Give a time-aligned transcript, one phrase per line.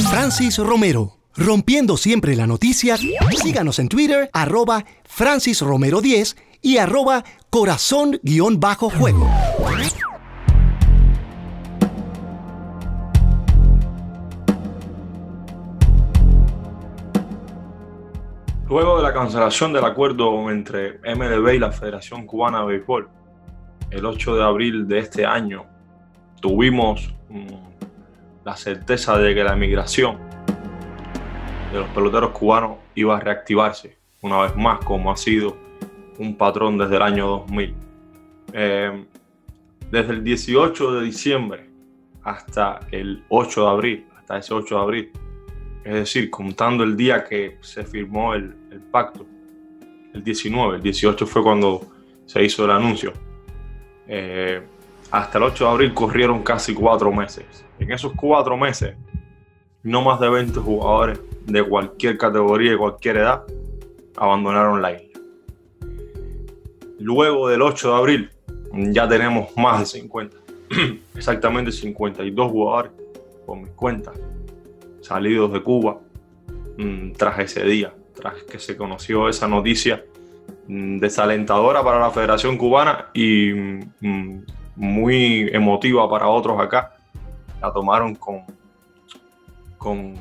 [0.00, 1.18] Francis Romero.
[1.34, 9.30] Rompiendo siempre la noticia, síganos en Twitter, arroba Francis Romero 10 y arroba corazón-juego.
[18.68, 23.08] Luego de la cancelación del acuerdo entre MLB y la Federación Cubana de Béisbol,
[23.90, 25.66] el 8 de abril de este año,
[26.40, 27.14] tuvimos
[28.44, 30.18] la certeza de que la emigración
[31.72, 35.56] de los peloteros cubanos iba a reactivarse una vez más, como ha sido
[36.18, 37.74] un patrón desde el año 2000.
[38.52, 39.04] Eh,
[39.90, 41.68] desde el 18 de diciembre
[42.22, 45.10] hasta el 8 de abril, hasta ese 8 de abril,
[45.84, 48.54] es decir, contando el día que se firmó el,
[48.90, 49.26] pacto,
[50.14, 51.82] el 19, el 18 fue cuando
[52.26, 53.12] se hizo el anuncio.
[54.06, 54.62] Eh,
[55.12, 57.44] hasta el 8 de abril corrieron casi cuatro meses.
[57.78, 58.96] En esos cuatro meses,
[59.82, 63.44] no más de 20 jugadores de cualquier categoría y cualquier edad
[64.16, 65.20] abandonaron la isla.
[66.98, 68.30] Luego del 8 de abril,
[68.72, 70.36] ya tenemos más de 50,
[71.14, 72.92] exactamente 52 jugadores
[73.44, 74.18] por mis cuentas
[75.02, 76.00] salidos de Cuba
[76.78, 80.02] mm, tras ese día, tras que se conoció esa noticia
[80.68, 83.52] mm, desalentadora para la Federación Cubana y
[84.00, 84.44] mm,
[84.76, 86.94] muy emotiva para otros acá.
[87.60, 88.42] La tomaron con,
[89.78, 90.16] con,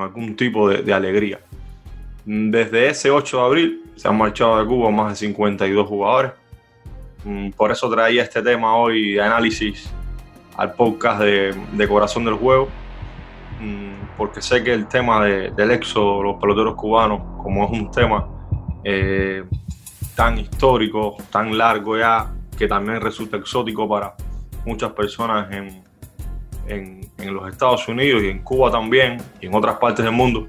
[0.00, 1.40] algún tipo de, de, alegría.
[2.24, 6.32] Desde ese 8 de abril se han marchado de Cuba más de 52 jugadores.
[7.56, 9.92] Por eso traía este tema hoy de análisis
[10.56, 12.68] al podcast de, de Corazón del Juego
[14.16, 18.28] porque sé que el tema del éxodo de los peloteros cubanos, como es un tema
[18.84, 19.44] eh,
[20.14, 24.14] tan histórico, tan largo ya, que también resulta exótico para
[24.64, 25.82] muchas personas en,
[26.66, 30.48] en, los Estados Unidos y en Cuba también, y en otras partes del mundo,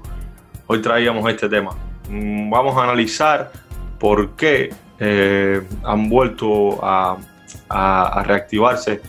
[0.66, 1.70] hoy traíamos este tema.
[2.08, 3.50] Mm, vamos a analizar
[3.98, 7.16] por qué eh, han vuelto a,
[7.68, 9.00] a, reactivarse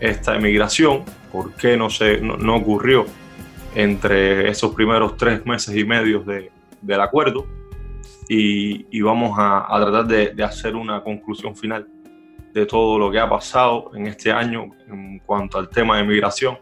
[0.00, 3.06] esta emigración, por qué no, se, no ocurrió
[3.74, 7.46] entre esos primeros tres meses y medio de, del acuerdo
[8.28, 11.86] y, y vamos a, a tratar de, de, hacer una conclusión final
[12.54, 16.56] de todo lo que ha pasado en este año en cuanto al tema de migración,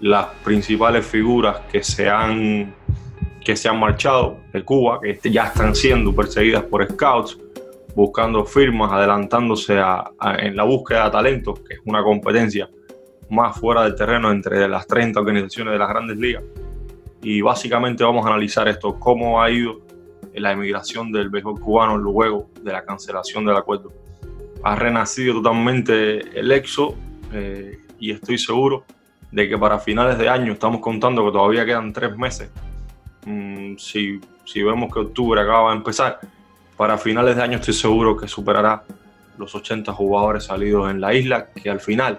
[0.00, 2.74] las principales figuras que se han,
[3.44, 7.38] que se han marchado de Cuba, que ya están siendo perseguidas por scouts,
[7.94, 9.80] buscando firmas, adelantándose
[10.38, 12.68] en la búsqueda de talentos, que es una competencia
[13.30, 16.42] más fuera del terreno entre las 30 organizaciones de las grandes ligas.
[17.22, 19.80] Y básicamente vamos a analizar esto, cómo ha ido
[20.34, 23.92] la emigración del béisbol cubano luego de la cancelación del acuerdo.
[24.62, 26.94] Ha renacido totalmente el EXO
[27.32, 28.84] eh, y estoy seguro
[29.30, 32.50] de que para finales de año, estamos contando que todavía quedan tres meses,
[33.26, 36.18] mm, si, si vemos que octubre acaba de empezar,
[36.76, 38.84] para finales de año estoy seguro que superará
[39.36, 42.18] los 80 jugadores salidos en la isla, que al final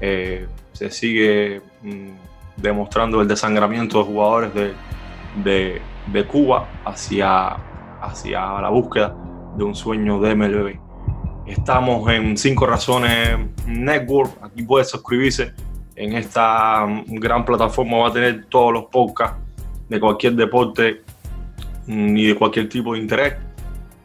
[0.00, 2.10] eh, se sigue mm,
[2.56, 5.80] demostrando el desangramiento de jugadores de,
[6.12, 7.56] de, Cuba hacia,
[8.00, 9.14] hacia la búsqueda
[9.56, 10.89] de un sueño de MLB.
[11.50, 14.30] Estamos en Cinco Razones Network.
[14.40, 15.52] Aquí puedes suscribirse.
[15.96, 19.36] En esta mm, gran plataforma va a tener todos los podcasts
[19.88, 21.02] de cualquier deporte
[21.88, 23.34] mm, de cualquier tipo de interés.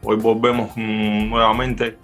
[0.01, 1.99] Hoy volvemos nuevamente.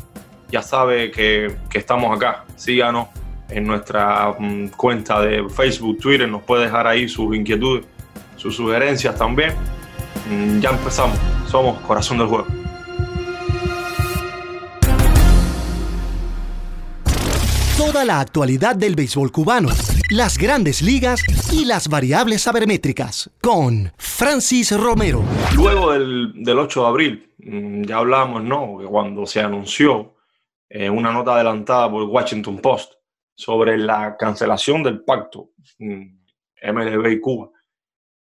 [0.52, 2.46] Ya sabe que, que estamos acá.
[2.56, 3.08] Síganos
[3.50, 7.84] en nuestra mm, cuenta de Facebook, Twitter, nos puede dejar ahí sus inquietudes,
[8.36, 9.54] sus sugerencias también.
[10.30, 12.61] Mm, ya empezamos, somos Corazón del Juego.
[17.84, 19.70] Toda la actualidad del béisbol cubano,
[20.12, 21.20] las grandes ligas
[21.52, 25.24] y las variables sabermétricas con Francis Romero.
[25.56, 28.78] Luego del, 8 de abril, mm, ya hablamos, ¿no?
[28.78, 30.14] Que cuando se anunció
[30.70, 32.94] eh, una nota adelantada por Washington Post
[33.34, 35.50] sobre la cancelación del pacto
[35.80, 37.50] MLB y Cuba,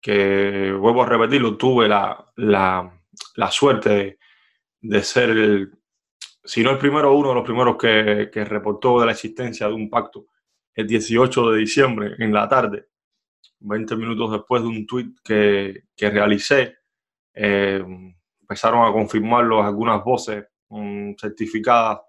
[0.01, 2.89] que vuelvo a repetirlo, tuve la, la,
[3.36, 4.18] la suerte
[4.80, 5.71] de, ser el,
[6.43, 9.73] si no el primero, uno de los primeros que, que, reportó de la existencia de
[9.73, 10.27] un pacto
[10.73, 12.88] el 18 de diciembre en la tarde,
[13.59, 16.77] 20 minutos después de un tuit que, que realicé.
[17.33, 17.83] Eh,
[18.41, 21.99] empezaron a confirmarlo algunas voces um, certificadas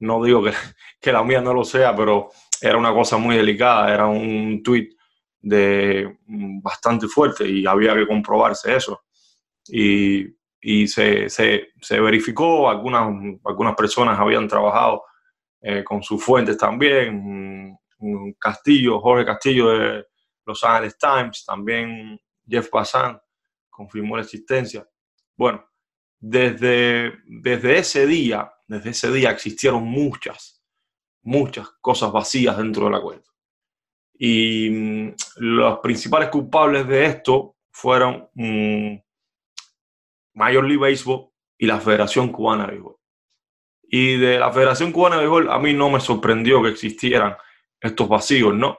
[0.00, 0.52] no digo que,
[1.00, 2.30] que, la mía no lo sea, pero
[2.60, 4.90] era una cosa muy delicada, era un tweet
[5.40, 9.04] de mm, bastante fuerte y había que comprobarse eso.
[9.68, 10.26] Y,
[10.66, 13.06] y se, se, se, verificó, algunas,
[13.44, 15.02] algunas personas habían trabajado
[15.60, 17.76] eh, con sus fuentes también.
[18.38, 20.06] Castillo, Jorge Castillo de,
[20.46, 22.18] Los Angeles Times, también
[22.48, 23.20] Jeff Passan
[23.68, 24.88] confirmó la existencia.
[25.36, 25.62] Bueno,
[26.18, 30.64] desde, desde ese día, desde ese día existieron muchas,
[31.20, 33.30] muchas cosas vacías dentro del acuerdo.
[34.14, 39.03] Y mm, los principales culpables de esto fueron mm,
[40.34, 42.96] Major League Baseball y la Federación Cubana de Béisbol.
[43.82, 47.36] Y de la Federación Cubana de Béisbol a mí no me sorprendió que existieran
[47.80, 48.78] estos vacíos, ¿no?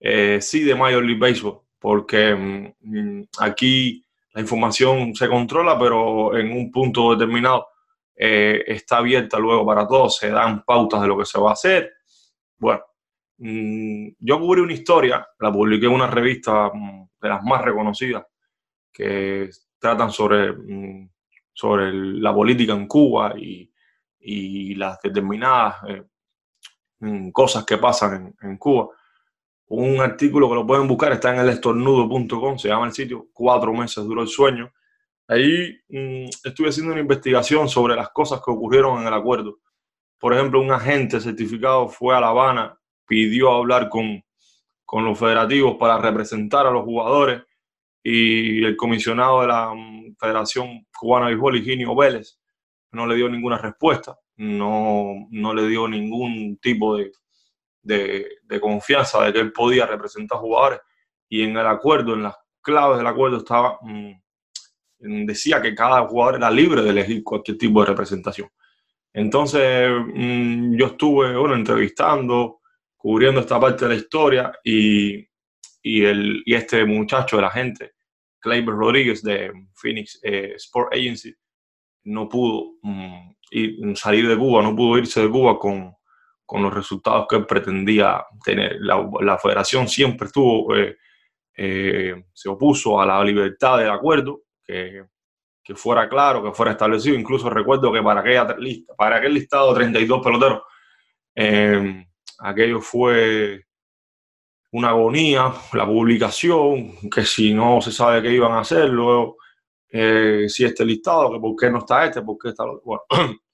[0.00, 6.52] Eh, sí de Major League Baseball, porque mm, aquí la información se controla, pero en
[6.52, 7.68] un punto determinado
[8.16, 11.54] eh, está abierta luego para todos, se dan pautas de lo que se va a
[11.54, 11.92] hacer.
[12.58, 12.82] Bueno,
[13.38, 18.24] mm, yo cubrí una historia, la publiqué en una revista mm, de las más reconocidas,
[18.92, 19.48] que
[19.84, 20.54] tratan sobre,
[21.52, 23.70] sobre la política en Cuba y,
[24.18, 26.02] y las determinadas eh,
[27.30, 28.88] cosas que pasan en, en Cuba
[29.66, 33.74] un artículo que lo pueden buscar, está en el estornudo.com, se llama el sitio, cuatro
[33.74, 34.72] meses duró el sueño.
[35.28, 39.58] Ahí mm, estuve haciendo una investigación sobre las cosas que ocurrieron en el acuerdo.
[40.18, 44.22] Por ejemplo, un agente certificado fue a La Habana, pidió hablar con,
[44.86, 47.42] con los federativos para representar a los jugadores
[48.06, 52.38] y el comisionado de la mm, Federación Cubana de Béisbol, Higinio Vélez,
[52.92, 57.12] no le dio ninguna respuesta, no, no le dio ningún tipo de,
[57.82, 60.80] de, confianza de que él podía representar jugadores
[61.28, 66.36] y en el acuerdo, en las claves del acuerdo estaba, mm, decía que cada jugador
[66.36, 68.48] era libre de elegir cualquier tipo de representación.
[69.12, 72.60] Entonces mm, yo estuve bueno, entrevistando,
[72.96, 75.26] cubriendo esta parte de la historia y,
[75.82, 77.93] y, el, y este muchacho de la gente,
[78.44, 81.34] Kleiber Rodríguez de Phoenix eh, Sport Agency,
[82.04, 85.94] no pudo mm, salir de Cuba, no pudo irse de Cuba con,
[86.44, 88.76] con los resultados que pretendía tener.
[88.80, 90.98] La, federación siempre estuvo, eh,
[91.56, 95.04] eh, se opuso a la libertad del acuerdo, que,
[95.62, 97.18] que, fuera claro, que fuera establecido.
[97.18, 100.62] Incluso recuerdo que para, aquella lista, para aquel listado de 32 peloteros,
[101.34, 102.06] eh,
[102.40, 103.64] aquello fue
[104.74, 109.36] una agonía, la publicación, que si no se sabe qué iban a hacer, luego
[109.88, 113.04] si este listado, que por qué no está este, por qué está lo Bueno,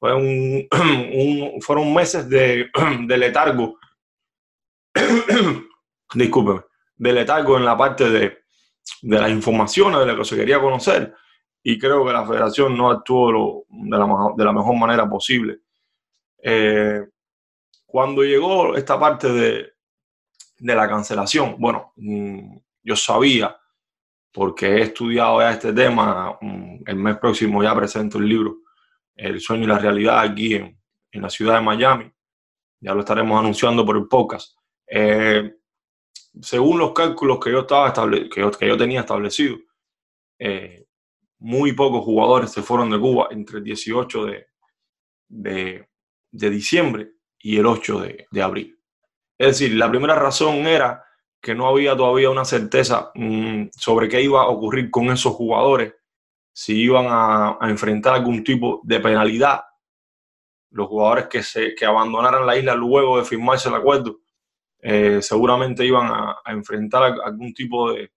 [0.00, 2.70] Fue un, fueron meses de,
[3.06, 3.78] de letargo,
[6.14, 6.62] discúlpeme,
[6.96, 8.38] de letargo en la parte de,
[9.02, 11.14] de las informaciones, de lo que se quería conocer,
[11.62, 15.58] y creo que la federación no actuó de, la, de la mejor manera posible.
[16.42, 17.02] Eh,
[17.84, 19.73] cuando llegó esta parte de,
[20.58, 23.56] de la cancelación, bueno, mm, yo sabía,
[24.32, 28.64] porque he estudiado ya este tema, mm, el mes próximo ya presento el libro
[29.16, 30.78] el sueño y la realidad aquí en,
[31.12, 32.12] la ciudad de Miami.
[32.80, 34.58] Ya lo estaremos anunciando por el podcast.
[34.86, 35.54] Eh,
[36.40, 39.56] según los cálculos que yo, estaba que yo tenía establecido,
[40.38, 40.86] eh,
[41.38, 44.46] muy pocos jugadores se fueron de Cuba entre el 18 de,
[45.28, 45.88] de,
[46.32, 48.78] de diciembre y el 8 de, de, abril.
[49.38, 51.04] Es decir, la primera razón era
[51.40, 55.94] que no había todavía una certeza mmm, sobre qué iba a ocurrir con esos jugadores
[56.54, 59.60] si iban a, enfrentar algún tipo de penalidad,
[60.70, 64.20] los jugadores que, se, que abandonaran la isla luego de firmarse el acuerdo,
[64.80, 68.10] eh, seguramente iban a, enfrentar algún tipo de,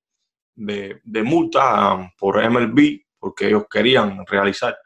[0.53, 4.77] de, multa um, por MLB, porque ellos querían realizar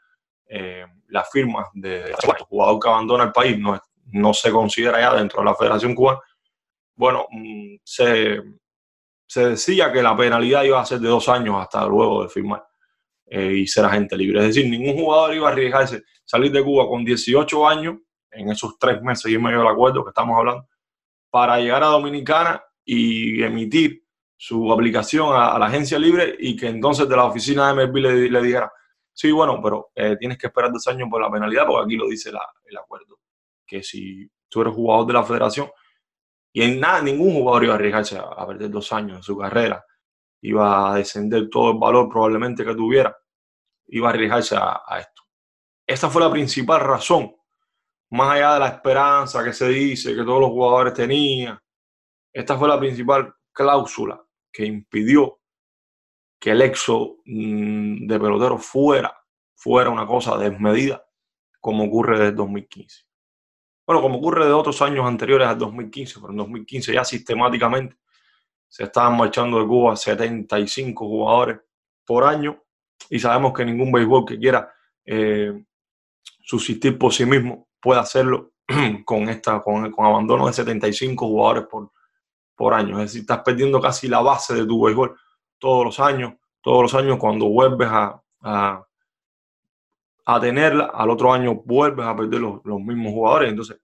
[0.46, 3.78] eh, las firmas de, el jugador que abandona el país, no,
[4.12, 6.20] no se considera ya dentro de la Federación Cubana.
[6.94, 8.40] Bueno, mm, se,
[9.26, 12.64] se decía que la penalidad iba a ser de dos años hasta luego de firmar.
[13.34, 14.40] Eh, y ser agente libre.
[14.40, 17.96] Es decir, ningún jugador iba a arriesgarse salir de Cuba con 18 años,
[18.30, 20.68] en esos tres meses y medio del acuerdo que estamos hablando,
[21.30, 24.04] para llegar a Dominicana y emitir
[24.36, 28.30] su aplicación a, la agencia libre y que entonces de la oficina de MLB le,
[28.30, 28.70] le dijera,
[29.14, 32.08] sí, bueno, pero eh, tienes que esperar dos años por la penalidad, porque aquí lo
[32.08, 33.18] dice el acuerdo,
[33.72, 35.70] que si tú eres jugador de la federación,
[36.52, 39.82] y en nada, ningún jugador iba a arriesgarse a, perder dos años de su carrera,
[40.42, 43.16] iba a descender todo el valor probablemente que tuviera
[43.88, 45.22] iba a arriesgarse a, esto.
[45.86, 47.34] Esta fue la principal razón,
[48.10, 51.58] más allá de la esperanza que se dice que todos los jugadores tenían.
[52.32, 55.40] Esta fue la principal cláusula que impidió
[56.40, 59.14] que el exo mm, de peloteros fuera,
[59.54, 61.04] fuera una cosa desmedida,
[61.60, 63.11] como ocurre desde 2015.
[63.86, 67.96] Bueno, como ocurre de otros años anteriores al 2015, pero en 2015 ya sistemáticamente
[68.68, 71.60] se estaban marchando de Cuba 75 jugadores
[72.06, 72.62] por año
[73.10, 74.72] y sabemos que ningún béisbol que quiera
[75.04, 75.52] eh,
[76.40, 78.52] subsistir por sí mismo puede hacerlo
[79.04, 81.90] con, esta, con, con abandono de 75 jugadores por,
[82.54, 82.98] por año.
[82.98, 85.18] Es decir, estás perdiendo casi la base de tu béisbol
[85.58, 86.34] todos los años.
[86.60, 88.86] Todos los años cuando vuelves a, a,
[90.24, 93.50] a tenerla, al otro año vuelves a perder los, los, mismos jugadores.
[93.50, 93.78] Entonces,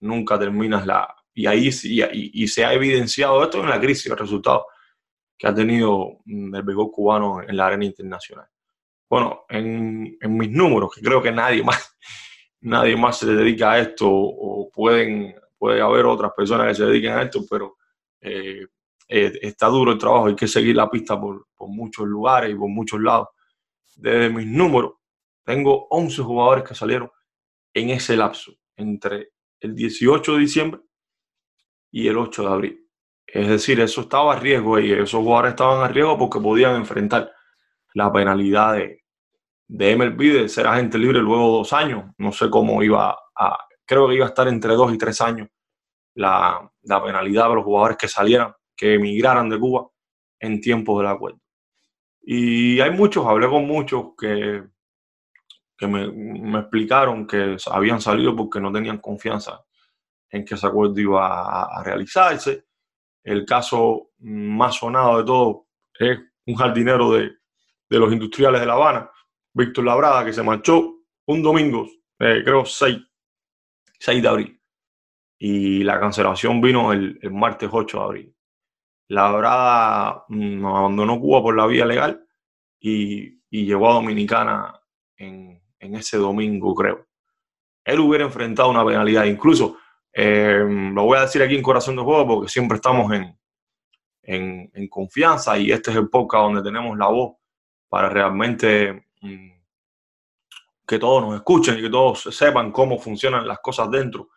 [0.00, 1.14] nunca terminas la...
[1.36, 4.66] Y ahí y, y se ha evidenciado esto en la crisis, el resultado
[5.36, 8.46] que ha tenido mm, el béisbol cubano en la arena internacional.
[9.08, 11.96] Bueno, en, en mis números, que creo que nadie más,
[12.60, 17.12] nadie más se dedica a esto o pueden, puede haber otras personas que se dediquen
[17.12, 17.76] a esto, pero
[18.20, 18.66] eh,
[19.08, 22.54] eh, está duro el trabajo, hay que seguir la pista por, por, muchos lugares y
[22.54, 23.28] por muchos lados.
[23.96, 24.94] Desde mis números,
[25.44, 27.10] tengo 11 jugadores que salieron
[27.74, 30.80] en ese lapso, entre el 18 de diciembre
[31.90, 32.88] y el 8 de abril.
[33.26, 37.32] Es decir, eso estaba a riesgo y esos jugadores estaban a riesgo porque podían enfrentar
[37.94, 39.04] la penalidad de,
[39.68, 42.04] de MLB de ser agente libre luego dos años.
[42.18, 45.48] No sé cómo iba a, creo que iba a estar entre dos y tres años
[46.14, 49.88] la, la penalidad de los jugadores que salieran, que emigraran de Cuba
[50.40, 51.40] en tiempos del acuerdo.
[52.22, 54.62] Y hay muchos, hablé con muchos que,
[55.76, 59.64] que me, me, explicaron que habían salido porque no tenían confianza
[60.30, 62.66] en que ese acuerdo iba a, a realizarse.
[63.22, 65.66] El caso más sonado de todo
[65.98, 67.30] es un jardinero de,
[67.88, 69.10] de los industriales de La Habana,
[69.52, 71.86] Víctor Labrada, que se marchó un domingo,
[72.18, 72.98] eh, creo 6,
[73.98, 74.60] 6 de abril.
[75.38, 78.36] Y la cancelación vino el, el martes 8 de abril.
[79.08, 82.26] Labrada mm, abandonó Cuba por la vía legal
[82.80, 84.80] y, y llegó a Dominicana
[85.16, 87.06] en, en, ese domingo, creo.
[87.84, 89.78] Él hubiera enfrentado una penalidad, incluso
[90.12, 93.36] eh, lo voy a decir aquí en Corazón de Juego porque siempre estamos en,
[94.22, 97.36] en, en confianza y este es el podcast donde tenemos la voz
[97.88, 99.50] para realmente mm,
[100.86, 104.30] que todos nos escuchen y que todos sepan cómo funcionan las cosas dentro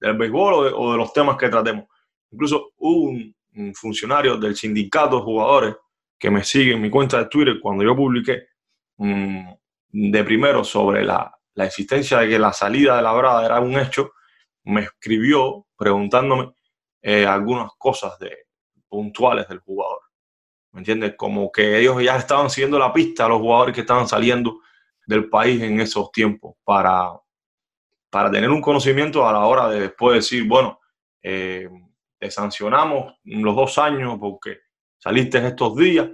[0.00, 1.86] del béisbol o de, o de los temas que tratemos.
[2.30, 5.76] Incluso un, un, funcionario del sindicato de jugadores
[6.18, 8.48] que me sigue en mi cuenta de Twitter cuando yo publiqué
[8.96, 9.46] um,
[9.92, 13.78] de primero sobre la, la, existencia de que la salida de la brada era un
[13.78, 14.12] hecho,
[14.64, 16.54] me escribió preguntándome
[17.02, 18.46] eh, algunas cosas de,
[18.90, 20.00] puntuales del jugador.
[20.72, 21.14] ¿Me entiendes?
[21.16, 24.60] Como que ellos ya estaban siguiendo la pista a los jugadores que estaban saliendo
[25.06, 27.10] del país en esos tiempos para,
[28.10, 30.80] para tener un conocimiento a la hora de después decir, bueno,
[31.22, 31.68] eh,
[32.18, 34.58] te sancionamos los dos años porque
[34.98, 36.08] saliste en estos días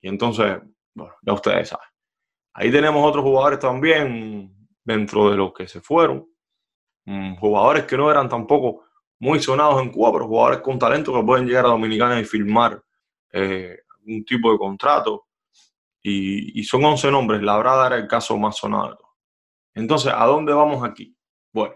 [0.00, 0.58] y entonces,
[0.94, 1.89] bueno, ya ustedes saben.
[2.54, 4.54] Ahí tenemos otros jugadores también
[4.84, 6.26] dentro de los que se fueron,
[7.06, 8.84] um, jugadores que no eran tampoco
[9.20, 12.82] muy sonados en Cuba, pero jugadores con talento que pueden llegar a Dominicana y firmar
[13.32, 15.26] eh, un tipo de contrato.
[16.02, 17.42] Y, son 11 nombres.
[17.42, 18.98] La Brada era el caso más sonado.
[19.74, 21.14] Entonces, ¿a dónde vamos aquí?
[21.52, 21.74] Bueno,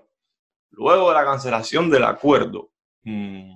[0.70, 2.70] luego de la cancelación del acuerdo,
[3.02, 3.54] mmm,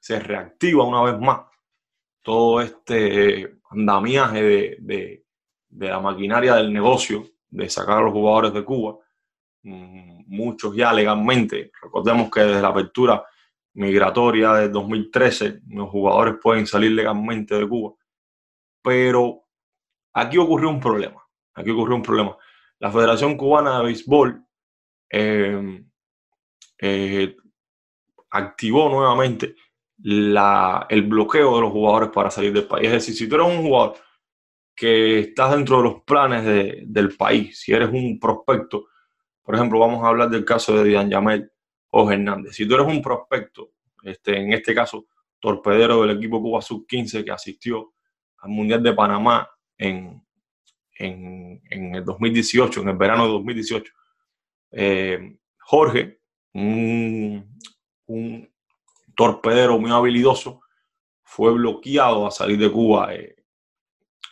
[0.00, 1.40] se reactiva una vez más
[2.22, 5.24] todo este andamiaje de,
[5.68, 8.98] de, la maquinaria del negocio de sacar a los jugadores de Cuba.
[9.62, 13.24] Mmm, muchos ya legalmente, recordemos que desde la apertura
[13.74, 17.94] migratoria de 2013 los jugadores pueden salir legalmente de Cuba,
[18.82, 19.44] pero
[20.12, 21.22] aquí ocurrió un problema,
[21.54, 22.36] aquí ocurrió un problema.
[22.78, 24.44] La Federación Cubana de Béisbol
[25.10, 25.84] eh,
[26.78, 27.36] eh,
[28.30, 29.56] activó nuevamente
[29.98, 32.86] la, el bloqueo de los jugadores para salir del país.
[32.86, 33.96] Es decir, si tú eres un jugador
[34.78, 38.86] que estás dentro de los planes de, del país, si eres un prospecto,
[39.42, 41.50] por ejemplo, vamos a hablar del caso de Dian Yamel
[41.90, 42.54] o Hernández.
[42.54, 43.72] Si tú eres un prospecto,
[44.04, 45.08] este, en este caso,
[45.40, 47.94] torpedero del equipo Cuba Sub-15 que asistió
[48.38, 50.24] al Mundial de Panamá en,
[50.96, 53.92] en, en, el 2018, en el verano de 2018,
[54.70, 56.20] eh, Jorge,
[56.52, 57.58] un,
[58.06, 58.48] un,
[59.16, 60.60] torpedero muy habilidoso,
[61.24, 63.37] fue bloqueado a salir de Cuba eh,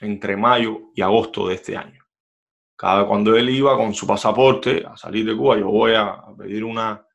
[0.01, 2.05] entre mayo y agosto de este año.
[2.77, 6.63] Cada cuando él iba con su pasaporte a salir de Cuba, yo voy a pedir
[6.63, 7.07] una,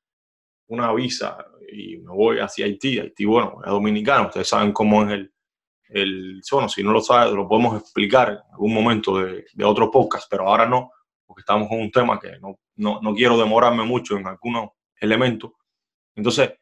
[0.68, 1.38] una visa
[1.72, 3.00] y me voy hacia Haití.
[3.00, 5.34] Haití, bueno, es dominicano, ustedes saben cómo es el,
[5.90, 9.92] el bueno, si no lo saben, lo podemos explicar en algún momento de, de otro
[9.92, 10.92] podcast, pero ahora no,
[11.26, 15.52] porque estamos con un tema que no, no, no quiero demorarme mucho en algunos elementos.
[16.16, 16.54] Entonces,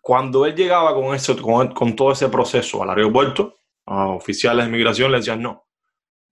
[0.00, 3.59] cuando él llegaba con, eso, con, con todo ese proceso al aeropuerto,
[3.90, 5.66] oficiales de migración le decían, no,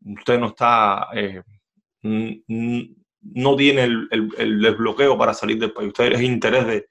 [0.01, 1.43] usted no está, eh,
[2.03, 6.89] no tiene el, desbloqueo para salir del país, usted es interés de,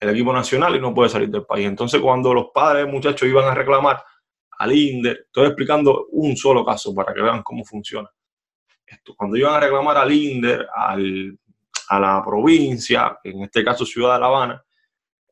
[0.00, 1.66] del equipo nacional y no puede salir del país.
[1.66, 4.02] Entonces, cuando los padres muchachos iban a reclamar
[4.58, 8.08] al INDER, estoy explicando un solo caso para que vean cómo funciona.
[8.84, 11.38] Esto, cuando iban a reclamar al INDER, al,
[11.88, 14.64] a la provincia, en este caso Ciudad de La Habana,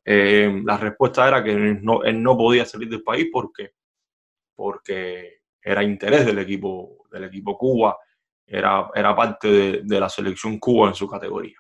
[0.04, 3.72] eh, la respuesta era que no, él no podía salir del país porque,
[4.58, 7.96] porque era interés del equipo, del equipo Cuba,
[8.44, 11.58] era, era parte de, la selección Cuba en su categoría.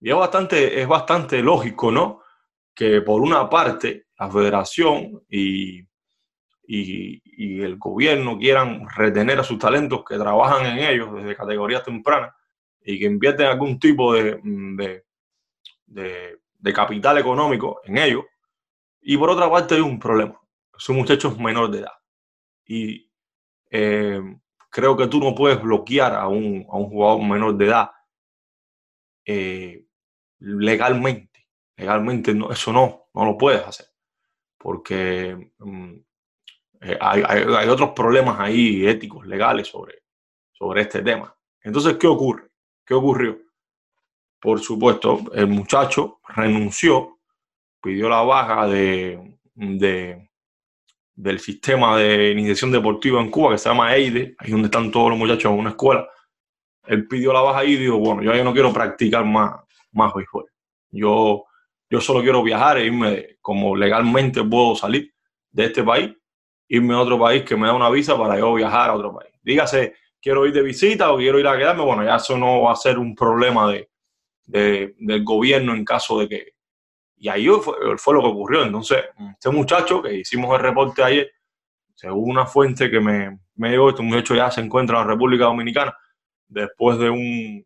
[0.00, 2.22] Y es bastante, es bastante lógico, ¿no?
[2.74, 5.80] Que por una parte la federación y,
[6.66, 12.34] y, el gobierno quieran retener a sus talentos que trabajan en ellos desde categorías tempranas
[12.84, 15.04] y que invierten algún tipo de, de,
[15.86, 18.24] de, de capital económico en ellos.
[19.02, 20.40] Y por otra parte hay un problema.
[20.76, 21.97] Son muchachos menores de edad.
[22.68, 23.10] Y
[23.70, 24.20] eh,
[24.70, 27.90] creo que tú no puedes bloquear a un, a un jugador menor de edad
[29.24, 29.86] eh,
[30.38, 31.48] legalmente.
[31.76, 33.86] Legalmente no, eso no, no lo puedes hacer.
[34.58, 36.02] Porque um,
[36.80, 40.02] eh, hay, hay, hay, otros problemas ahí éticos, legales sobre,
[40.52, 41.34] sobre este tema.
[41.62, 42.50] Entonces, ¿qué ocurre?
[42.84, 43.38] ¿Qué ocurrió?
[44.40, 47.18] Por supuesto, el muchacho renunció,
[47.82, 50.27] pidió la baja de, de
[51.18, 55.10] del sistema de iniciación deportiva en Cuba, que se llama EIDE, ahí donde están todos
[55.10, 56.08] los muchachos en una escuela.
[56.86, 59.56] Él pidió la baja y dijo, bueno, yo no quiero practicar más,
[59.90, 60.44] más béisbol.
[60.90, 61.44] Yo,
[61.90, 65.12] yo solo quiero viajar e irme como legalmente puedo salir
[65.50, 66.14] de este país,
[66.68, 69.32] irme a otro país que me da una visa para yo viajar a otro país.
[69.42, 72.72] Dígase, quiero ir de visita o quiero ir a quedarme, bueno, ya eso no va
[72.72, 73.90] a ser un problema de,
[74.44, 76.52] de del gobierno en caso de que...
[77.16, 78.62] Y ahí fue, fue, lo que ocurrió.
[78.62, 79.02] Entonces,
[79.38, 81.30] este muchacho que hicimos el reporte ayer,
[81.94, 85.96] según una fuente que me, me este muchacho ya se encuentra en la República Dominicana
[86.48, 87.64] después de un,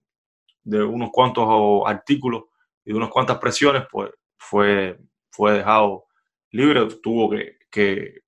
[0.65, 2.45] de unos cuantos artículos
[2.85, 4.99] y de unas cuantas presiones, pues fue,
[5.31, 6.07] fue dejado
[6.51, 8.21] libre, tuvo que, que,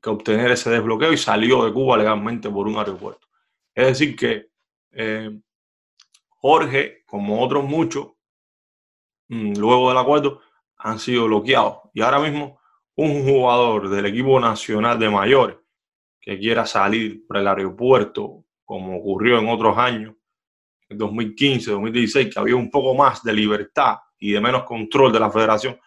[0.00, 3.26] que, obtener ese desbloqueo y salió de Cuba legalmente por un aeropuerto.
[3.74, 4.48] Es decir, que
[4.92, 5.38] eh,
[6.28, 8.12] Jorge, como otros muchos,
[9.28, 10.40] mm, luego del acuerdo,
[10.78, 11.80] han sido bloqueados.
[11.92, 12.59] Y ahora mismo,
[13.00, 15.56] un jugador del equipo nacional de mayores
[16.20, 20.14] que quiera salir por el aeropuerto, como ocurrió en otros años,
[20.90, 25.30] 2015, 2016, que había un poco más de libertad y de menos control de la
[25.30, 25.80] federación,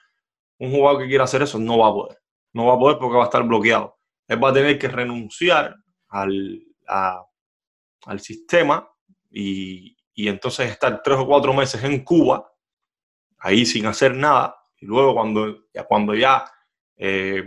[0.58, 2.17] un jugador que quiera hacer eso no va a poder.
[2.52, 3.95] No va a poder porque va a estar bloqueado.
[4.28, 5.76] Él va a tener que renunciar
[6.08, 8.89] al, al sistema
[9.30, 12.52] y, y, entonces estar tres o cuatro meses en Cuba,
[13.38, 16.45] ahí sin hacer nada, y luego cuando cuando ya
[17.06, 17.44] eh,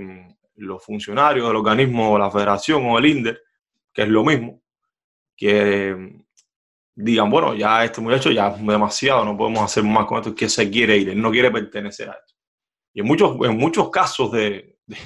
[0.57, 3.41] los funcionarios del organismo, la federación o el INDER,
[3.91, 4.63] que es lo mismo,
[5.35, 6.15] que
[6.95, 10.51] digan, bueno, ya este muchacho ya es demasiado, no podemos hacer más con esto, que
[10.51, 12.35] se quiere ir, él no quiere pertenecer a esto.
[12.93, 14.97] Y en muchos, en muchos casos de, de,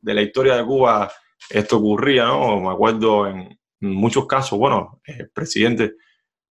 [0.00, 1.10] de la historia de Cuba
[1.48, 2.60] esto ocurría, ¿no?
[2.60, 5.96] Me acuerdo en, muchos casos, bueno, el presidente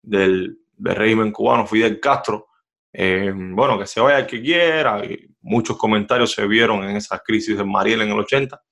[0.03, 2.49] del, del régimen cubano, Fidel Castro,
[2.93, 5.03] eh, bueno, que se vaya el que quiera,
[5.43, 8.63] muchos comentarios se vieron en esa crisis de Mariel en el 80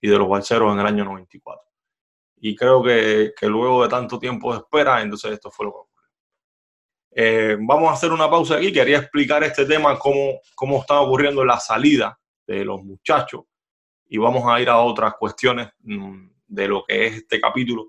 [0.00, 1.62] y de los balseros en el año 94.
[2.42, 5.78] Y creo que, que, luego de tanto tiempo de espera, entonces esto fue lo que
[5.78, 6.10] ocurrió.
[7.12, 8.72] Eh, vamos a hacer una pausa aquí.
[8.72, 13.42] Quería explicar este tema, cómo, cómo está ocurriendo la salida de los muchachos.
[14.06, 17.88] Y vamos a ir a otras cuestiones mmm, de lo que es este capítulo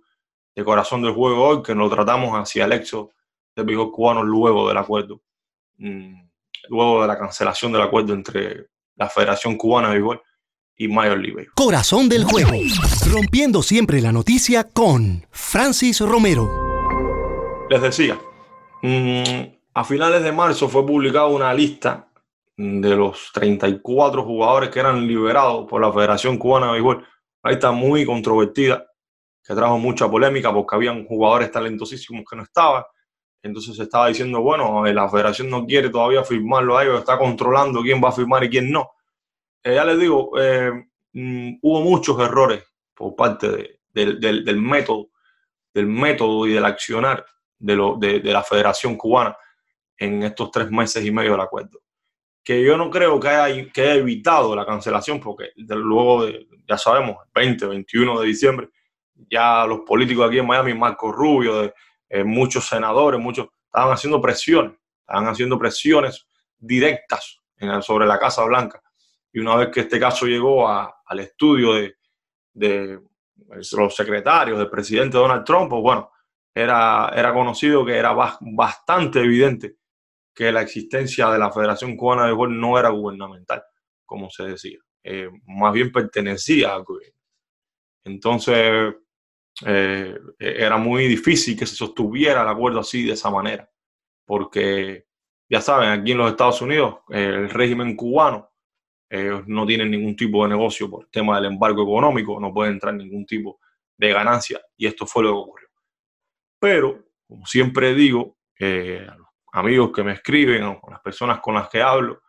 [0.53, 3.11] de Corazón del Juego hoy, que nos tratamos hacia el éxodo
[3.55, 5.21] del cubano luego del acuerdo,
[5.77, 6.30] mmm,
[6.69, 10.21] luego de la cancelación del acuerdo entre la Federación Cubana de Béisbol
[10.77, 11.53] y Major League Baseball.
[11.55, 12.51] Corazón del Juego,
[13.11, 16.49] rompiendo siempre la noticia con Francis Romero.
[17.69, 18.19] Les decía,
[18.81, 19.43] mmm,
[19.73, 22.09] a finales de marzo fue publicada una lista
[22.57, 27.05] de los 34 jugadores que eran liberados por la Federación Cubana de Béisbol.
[27.43, 28.85] Ahí está muy controvertida,
[29.43, 32.83] que trajo mucha polémica porque habían jugadores talentosísimos que no estaban.
[33.43, 37.81] Entonces se estaba diciendo, bueno, la federación no quiere todavía firmarlo a ellos, está controlando
[37.81, 38.91] quién va a firmar y quién no.
[39.63, 40.71] Eh, ya les digo, eh,
[41.13, 45.09] mm, hubo muchos errores por parte de, del, del, método,
[45.73, 47.25] del método y del accionar
[47.57, 49.35] de, lo, de, de, la Federación Cubana
[49.97, 51.81] en estos tres meses y medio del acuerdo.
[52.43, 56.77] Que yo no creo que haya, que haya evitado la cancelación, porque luego, de, ya
[56.77, 58.69] sabemos, el 20, 21 de diciembre,
[59.29, 61.73] ya los políticos aquí en Miami, Marco Rubio, de,
[62.11, 67.37] eh, muchos senadores, muchos, estaban haciendo presiones, estaban haciendo presiones directas
[67.81, 68.81] sobre la Casa Blanca
[69.33, 71.95] y una vez que este caso llegó a, al estudio de,
[72.53, 72.99] de,
[73.73, 76.11] los secretarios del presidente Donald Trump, pues bueno,
[76.53, 79.77] era, era conocido que era bastante evidente
[80.33, 83.63] que la existencia de la Federación Cubana de Béisbol no era gubernamental,
[84.05, 87.19] como se decía, eh, más bien pertenecía al gobierno.
[88.03, 88.93] Entonces,
[89.65, 93.69] eh, era muy difícil que se sostuviera el acuerdo así, de esa manera,
[94.25, 95.05] porque
[95.49, 98.49] ya saben, aquí en los Estados Unidos, el régimen cubano,
[99.47, 102.93] no tienen ningún tipo de negocio por el tema del embargo económico, no puede entrar
[102.93, 103.59] ningún tipo
[103.97, 105.67] de ganancia y esto fue lo que ocurrió.
[106.59, 109.07] Pero, como siempre digo, eh,
[109.53, 112.21] a amigos que me escriben o las personas con las que hablo,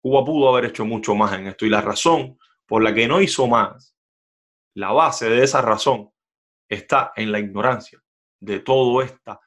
[0.00, 3.20] Cuba pudo haber hecho mucho más en esto y la razón por la que no
[3.20, 3.96] hizo más,
[4.74, 6.10] la base de esa razón
[6.68, 8.02] está en la ignorancia
[8.40, 9.40] de todo esta,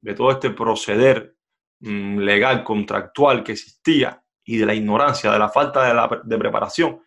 [0.00, 1.36] de todo este proceder
[1.80, 6.38] mm, legal contractual que existía y de la ignorancia, de la falta de, la, de
[6.38, 7.00] preparación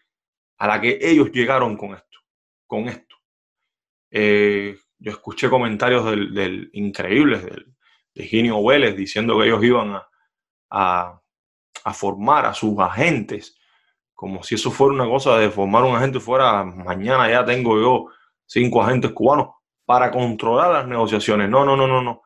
[0.58, 2.20] a la que ellos llegaron con esto,
[2.68, 3.16] con esto.
[4.12, 7.44] Eh, yo escuché comentarios del, increíbles
[8.14, 10.08] de Ginio Vélez diciendo que ellos iban a,
[10.70, 11.22] a,
[11.84, 13.58] a, formar a sus agentes,
[14.14, 18.08] como si eso fuera una cosa de formar un agente fuera, mañana ya tengo yo
[18.46, 19.50] cinco agentes cubanos
[19.86, 21.50] para controlar las negociaciones.
[21.50, 22.22] No, no, no, no, no.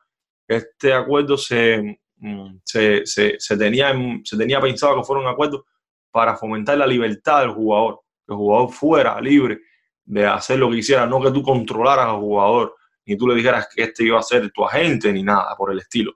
[0.46, 3.92] Este acuerdo se, mm, se, se, tenía,
[4.24, 5.66] se tenía pensado que fuera un acuerdo
[6.10, 9.60] para fomentar la libertad del jugador, que el jugador fuera libre
[10.04, 13.68] de hacer lo que quisiera, no que tú controlaras al jugador, ni tú le dijeras
[13.74, 16.12] que este iba a ser tu agente, ni nada por el estilo.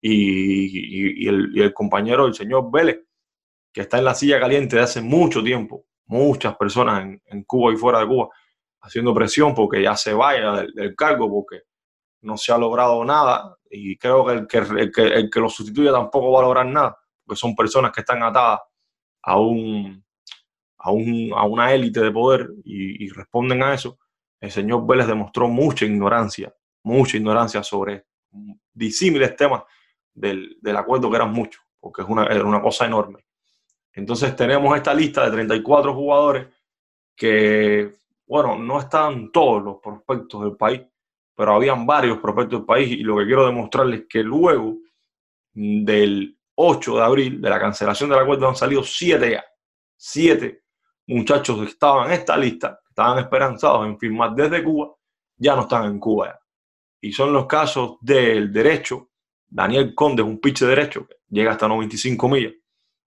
[0.00, 3.00] Y, y, el, y el compañero, el señor Vélez,
[3.72, 7.72] que está en la silla caliente de hace mucho tiempo, muchas personas en, en Cuba
[7.72, 8.28] y fuera de Cuba,
[8.80, 11.62] haciendo presión porque ya se vaya del, cargo, porque
[12.22, 15.48] no se ha logrado nada y creo que el que, el que, el que lo
[15.48, 18.60] sustituya tampoco va a lograr nada, porque son personas que están atadas
[19.22, 20.04] a, un,
[20.78, 23.98] a, un, a una élite de poder y, y, responden a eso.
[24.40, 28.06] El señor Vélez demostró mucha ignorancia, mucha ignorancia sobre
[28.72, 29.62] disímiles temas
[30.12, 33.24] del, del acuerdo que eran muchos, porque es una, era una cosa enorme.
[33.92, 36.48] Entonces tenemos esta lista de 34 jugadores
[37.16, 37.92] que
[38.30, 40.80] bueno, no están todos los prospectos del país,
[41.34, 44.76] pero habían varios prospectos del país y lo que quiero demostrarles es que luego
[45.52, 49.44] del 8 de abril, de la cancelación del acuerdo, han salido siete ya,
[49.96, 50.62] siete
[51.08, 54.94] muchachos que estaban en esta lista, estaban esperanzados en firmar desde Cuba,
[55.36, 56.40] ya no están en Cuba.
[57.00, 59.10] Y son los casos del derecho,
[59.48, 62.52] Daniel Conde es un pitch de derecho, que llega hasta 95 millas,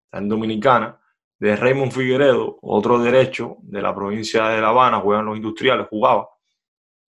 [0.04, 0.98] está en Dominicana,
[1.40, 6.28] de Raymond Figueredo, otro derecho de la provincia de La Habana, juegan los industriales, jugaba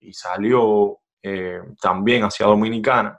[0.00, 3.18] y salió eh, también hacia Dominicana.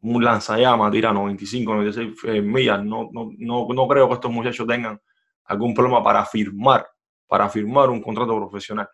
[0.00, 2.84] Un lanzallamas, tira 95, 96 eh, millas.
[2.84, 5.00] No, no, no, no creo que estos muchachos tengan
[5.44, 6.86] algún problema para firmar,
[7.28, 8.88] para firmar un contrato profesional.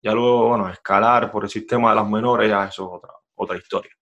[0.00, 3.58] Ya luego, bueno, escalar por el sistema de las menores, ya eso es otra, otra
[3.58, 3.92] historia.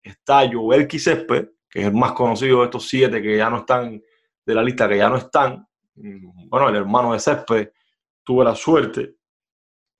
[0.00, 4.00] Está Joel Quisespe, que es el más conocido de estos siete que ya no están
[4.46, 7.70] de la lista, que ya no están, bueno, el hermano de Césped,
[8.24, 9.16] tuve la suerte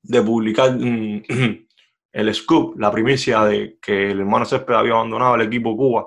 [0.03, 1.23] de publicar mm,
[2.13, 6.07] el scoop, la primicia de que el hermano Césped había abandonado el equipo Cuba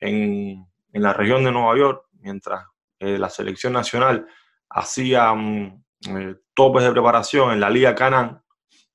[0.00, 2.64] en, en la región de Nueva York, mientras
[2.98, 4.26] eh, la selección nacional
[4.70, 8.42] hacía um, eh, topes de preparación en la Liga Canán,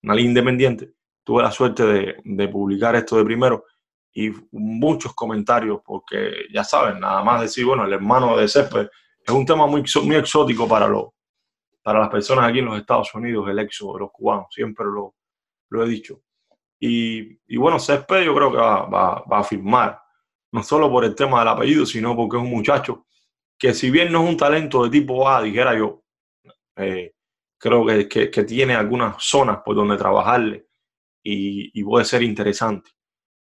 [0.04, 0.94] una liga independiente.
[1.24, 3.65] Tuve la suerte de, de publicar esto de primero
[4.13, 8.88] y muchos comentarios, porque ya saben, nada más decir, bueno, el hermano de Césped
[9.25, 11.13] es un tema muy, muy exótico para, lo,
[11.82, 15.15] para las personas aquí en los Estados Unidos, el éxodo de los cubanos, siempre lo,
[15.69, 16.21] lo he dicho.
[16.79, 20.01] Y, y, bueno, Césped yo creo que va, va, va, a firmar,
[20.51, 23.05] no solo por el tema del apellido, sino porque es un muchacho
[23.58, 26.01] que si bien no es un talento de tipo A, dijera yo,
[26.77, 27.13] eh,
[27.58, 30.67] creo que, que, tiene algunas zonas por donde trabajarle
[31.21, 32.91] y, y, puede ser interesante.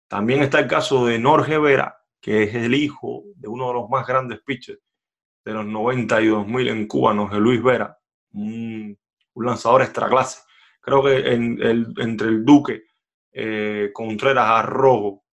[0.08, 3.90] También está el caso de Norge Vera, que es el hijo de uno de los
[3.90, 4.80] más grandes pitchers
[5.48, 7.98] de los 92.000 en Cuba, no de Luis Vera,
[8.32, 8.98] un,
[9.34, 10.42] lanzador extra clase.
[10.78, 12.82] Creo que entre el Duque,
[13.32, 15.24] eh, Contreras Arrojo,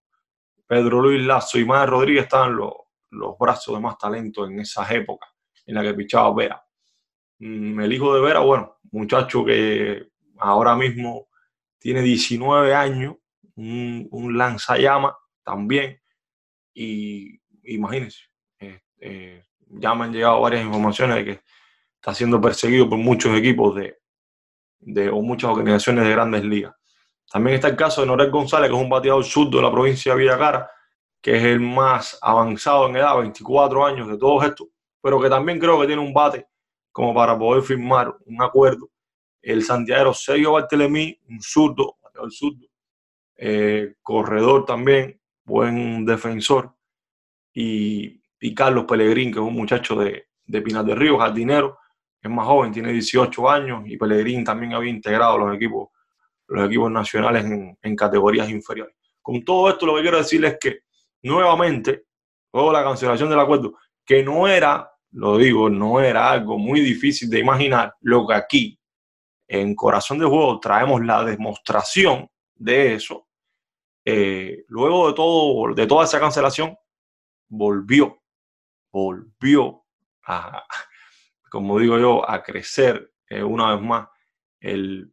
[0.66, 2.72] Pedro Luis Lazo y Madre Rodríguez estaban los,
[3.10, 5.30] los brazos de más talento en esas épocas
[5.66, 6.64] en las que pichaba Vera.
[7.40, 11.28] Mm, el hijo de Vera, bueno, muchacho que ahora mismo
[11.78, 13.16] tiene 19 años,
[13.56, 16.00] un, un lanzallama también,
[16.74, 18.22] y imagínense,
[18.60, 21.42] eh, eh, ya me han llegado varias informaciones de que
[21.96, 23.98] está siendo perseguido por muchos equipos de,
[24.80, 26.74] de, o muchas organizaciones de grandes ligas.
[27.32, 30.14] También está el caso de Norel González, que es un bateador surdo de la provincia
[30.14, 30.70] de Villacara,
[31.22, 34.68] que es el más avanzado en edad, 24 años de todos estos,
[35.02, 36.48] pero que también creo que tiene un bate
[36.92, 38.90] como para poder firmar un acuerdo.
[39.42, 42.68] El santiago Sergio Bartelemí, un zurdo, bateador zurdo,
[43.38, 46.74] eh, corredor también, buen defensor,
[47.54, 51.80] y y Carlos Pellegrín, que es un muchacho de, de Pinar del Río, jardinero,
[52.22, 55.90] es más joven, tiene 18 años, y Pellegrín también había integrado los equipos,
[56.48, 58.96] los equipos nacionales en, categorías inferiores.
[59.22, 60.80] Con todo esto, lo que quiero decirles es que
[61.24, 62.06] nuevamente,
[62.52, 67.30] luego la cancelación del acuerdo, que no era, lo digo, no era algo muy difícil
[67.30, 68.80] de imaginar, lo que aquí
[69.48, 73.28] en Corazón de Juego traemos la demostración de eso.
[74.04, 76.76] Eh, luego de todo, de toda esa cancelación,
[77.48, 78.22] volvió,
[78.96, 79.84] volvió
[80.26, 80.64] a,
[81.52, 84.08] como digo yo, a crecer eh, una vez más,
[84.62, 85.12] el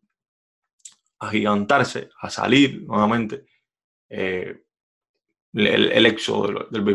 [1.18, 3.44] agigantarse, a salir nuevamente
[4.08, 4.62] eh,
[5.52, 6.94] el, el, éxodo del, del.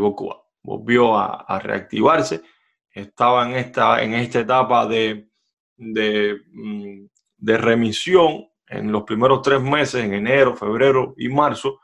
[0.63, 2.41] Volvió a, reactivarse,
[2.89, 5.29] estaba en esta, en esta etapa de,
[5.75, 7.05] de, mm,
[7.37, 11.79] de remisión en los primeros tres meses, en enero, febrero y marzo.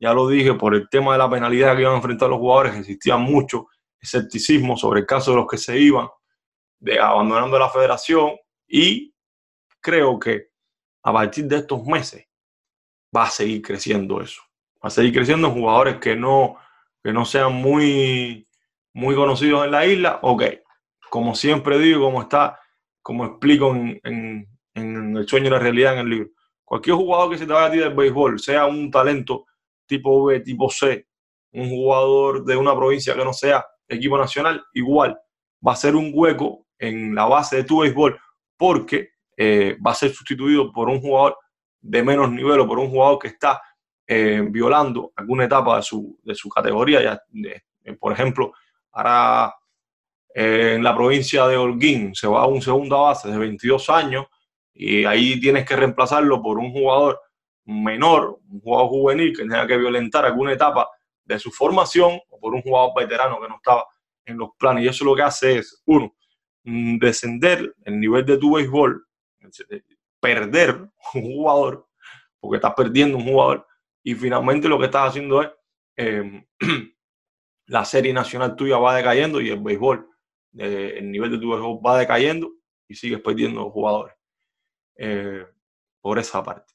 [0.00, 2.76] Ya lo dije, por el tema de la penalidad que iban a enfrentar los jugadores,
[2.76, 3.66] existía mucho
[4.00, 6.08] escepticismo sobre el caso de los que se iban
[6.80, 9.14] de abandonando la federación y
[9.80, 10.48] creo que
[11.02, 12.26] a partir de estos meses
[13.14, 14.42] va a seguir creciendo eso.
[14.76, 16.56] Va a seguir creciendo en jugadores que no,
[17.02, 18.48] que no sean muy,
[18.92, 20.20] muy conocidos en la isla.
[20.22, 20.44] Ok,
[21.10, 22.60] como siempre digo, como está,
[23.02, 26.30] como explico en, en, en El sueño y la realidad en el libro.
[26.64, 29.46] Cualquier jugador que se te vaya a ti del béisbol, sea un talento
[29.86, 31.08] tipo B, tipo C,
[31.52, 35.18] un jugador de una provincia que no sea equipo nacional, igual
[35.66, 38.18] va a ser un hueco en la base de tu béisbol
[38.56, 41.36] porque eh, va a ser sustituido por un jugador
[41.80, 43.60] de menos nivel o por un jugador que está
[44.06, 47.02] eh, violando alguna etapa de su, de su categoría.
[47.02, 47.22] Ya,
[47.84, 48.52] eh, por ejemplo,
[48.92, 49.54] ahora
[50.34, 54.26] en la provincia de Holguín se va a un segunda base de 22 años
[54.72, 57.20] y ahí tienes que reemplazarlo por un jugador
[57.64, 60.88] menor, un jugador juvenil que tenga que violentar alguna etapa
[61.28, 63.84] de su formación o por un jugador veterano que no estaba
[64.24, 64.84] en los planes.
[64.84, 66.14] Y eso lo que hace es, uno,
[66.70, 69.02] Mm, descender el nivel de tu béisbol,
[70.20, 70.74] perder
[71.14, 71.88] un jugador,
[72.40, 73.66] porque estás perdiendo un jugador,
[74.02, 75.50] y finalmente lo que estás haciendo es
[75.96, 76.46] em,
[77.68, 80.10] la serie nacional tuya va decayendo y el béisbol,
[80.58, 82.52] el nivel de tu béisbol va decayendo
[82.86, 84.14] y sigues perdiendo jugadores.
[84.96, 85.46] Eh,
[86.02, 86.74] por esa parte.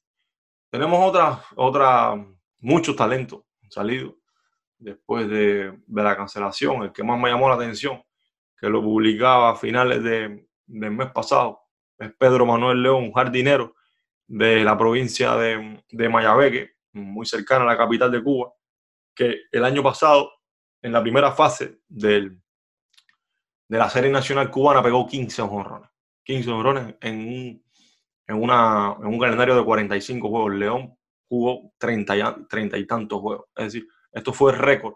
[0.72, 2.16] Tenemos otra, otra,
[2.60, 4.18] muchos talentos salido
[4.84, 6.84] después de, de, la cancelación.
[6.84, 8.04] El que más me llamó la atención
[8.58, 11.62] que lo publicaba a finales de, del mes pasado,
[11.98, 13.76] es Pedro Manuel León, un jardinero
[14.28, 18.54] de la provincia de, de Mayabeque, muy cercana a la capital de Cuba,
[19.15, 20.32] que el año pasado,
[20.82, 22.39] en la primera fase del,
[23.67, 25.89] de la Serie Nacional Cubana, pegó 15 honrones.
[26.24, 27.65] 15 honrones en un,
[28.28, 30.54] en, una, en un calendario de 45 juegos.
[30.54, 33.46] León jugó 30 y, 30 y tantos juegos.
[33.56, 34.95] Es decir, esto fue récord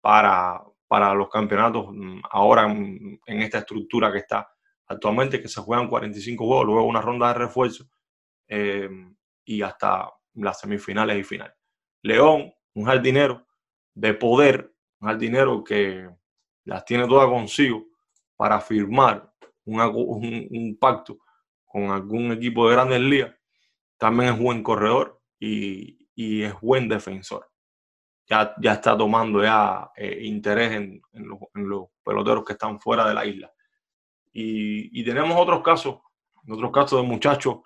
[0.00, 4.48] para, para los campeonatos mm, ahora en, esta estructura que está
[4.86, 7.88] actualmente, que se juegan 45 juegos, luego una ronda de refuerzo
[8.46, 8.90] eh,
[9.44, 11.56] y hasta las semifinales y finales.
[12.02, 13.46] León, un jardinero
[13.94, 16.08] de poder, un jardinero que
[16.64, 17.86] las tiene todas consigo
[18.36, 19.32] para firmar
[19.64, 21.18] un, pacto
[21.64, 23.34] con algún equipo de grandes ligas,
[23.96, 27.51] también es buen corredor y, y es buen defensor
[28.26, 33.52] ya, está tomando ya eh, interés en, los, peloteros que están fuera de la isla.
[34.32, 35.98] Y, tenemos otros casos,
[36.48, 37.58] otros casos de muchachos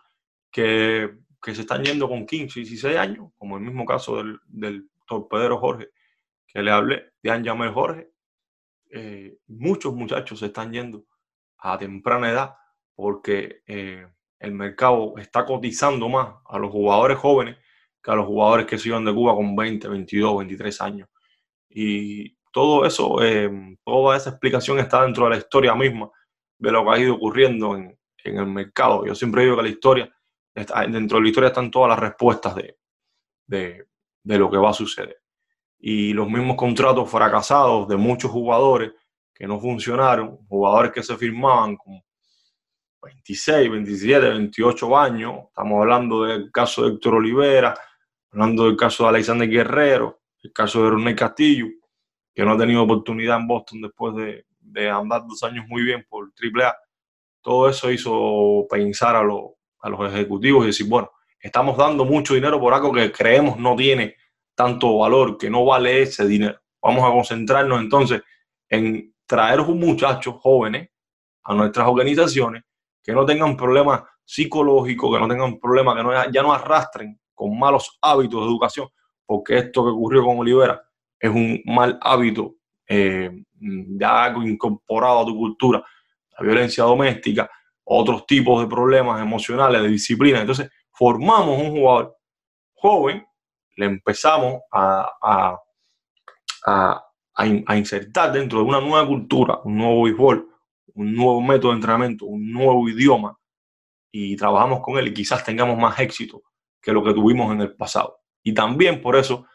[0.51, 5.91] que, se están yendo con 15, 16 años, como el mismo caso del, torpedero Jorge,
[6.49, 8.11] que le hablé, de Anjamel Jorge.
[8.91, 11.05] Eh, muchos muchachos se están yendo
[11.59, 12.57] a temprana edad
[12.95, 14.07] porque eh,
[14.41, 17.57] el mercado está cotizando más a los jugadores jóvenes
[18.07, 21.09] que a los jugadores que siguen de Cuba con 20, 22, 23 años.
[21.69, 23.51] Y todo eso, eh,
[23.85, 26.09] toda esa explicación está dentro de la historia misma
[26.57, 29.05] de lo que ha ido ocurriendo en, en el mercado.
[29.05, 30.17] Yo siempre digo que la historia,
[30.55, 32.79] está, dentro de la historia están todas las respuestas de,
[33.45, 33.89] de,
[34.23, 35.21] de lo que va a suceder.
[35.77, 38.93] Y los mismos contratos fracasados de muchos jugadores
[39.35, 42.01] que no funcionaron, jugadores que se firmaban con
[43.03, 45.35] 26, 27, 28 años.
[45.49, 47.75] Estamos hablando del caso de Héctor Olivera,
[48.37, 51.69] hablando del caso de Alexander Guerrero, el caso de Ronald Castillo,
[52.35, 56.05] que no ha tenido oportunidad en Boston después de, de andar dos años muy bien
[56.07, 56.77] por AAA.
[57.41, 62.61] Todo eso hizo pensar a, a los ejecutivos y decir, bueno, estamos dando mucho dinero
[62.61, 64.17] por algo que creemos no tiene
[64.55, 66.61] tanto valor, que no vale ese dinero.
[66.83, 68.23] Vamos a concentrarnos entonces
[68.69, 70.91] en traer muchachos jóvenes
[71.43, 72.65] a nuestras organizaciones
[73.03, 77.57] que no tengan problemas psicológicos, que no tengan problemas, que no, ya no arrastren con
[77.57, 78.89] malos hábitos de educación,
[79.25, 80.83] porque esto que ocurrió con Olivera
[81.21, 82.57] es un mal hábito
[82.89, 85.85] eh, ya incorporado a tu cultura,
[86.39, 87.49] la violencia doméstica,
[87.85, 90.41] otros tipos de problemas emocionales, de disciplina.
[90.41, 92.17] Entonces, formamos un jugador
[92.75, 93.25] joven,
[93.77, 95.11] le empezamos a,
[96.67, 100.49] a, insertar dentro de una nueva cultura, un nuevo béisbol,
[100.95, 103.39] un nuevo método de entrenamiento, un nuevo idioma,
[104.11, 106.43] y trabajamos con él y quizás tengamos más éxito
[106.87, 108.21] que lo que tuvimos en el pasado.
[108.45, 109.49] Y también por eso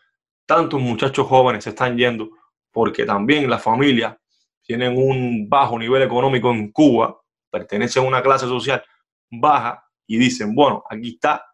[0.46, 2.30] tantos muchachos jóvenes se están yendo,
[2.74, 4.18] porque también las familias
[4.62, 7.18] tienen un bajo nivel económico en Cuba,
[7.50, 8.84] pertenecen a una clase social
[9.30, 11.46] baja y dicen, bueno, aquí está,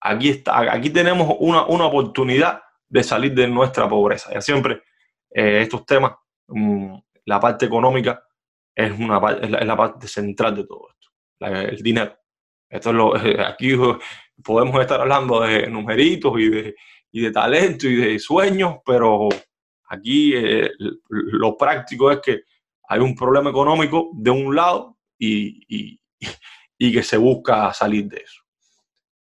[0.00, 4.32] aquí está, aquí tenemos una, una oportunidad de salir de nuestra pobreza.
[4.32, 4.82] Ya siempre
[5.30, 6.12] eh, estos temas,
[6.46, 8.22] mm, la parte económica
[8.72, 11.08] es, una, es la, parte central de todo esto,
[11.40, 12.16] el dinero.
[12.68, 13.14] Esto es lo,
[13.46, 13.72] aquí
[14.42, 16.74] podemos estar hablando de numeritos y de,
[17.12, 19.28] y de talento y de sueños, pero
[19.88, 20.70] aquí eh,
[21.08, 22.42] lo práctico es que
[22.88, 26.00] hay un problema económico de un lado y, y,
[26.78, 28.42] y que se busca salir de eso.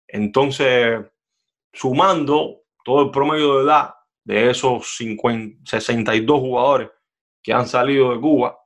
[0.07, 0.99] Entonces,
[1.73, 6.89] sumando todo el promedio de edad de esos 50, 62 jugadores
[7.41, 8.57] que han salido de Cuba,